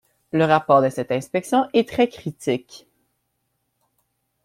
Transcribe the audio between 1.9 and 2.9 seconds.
critique.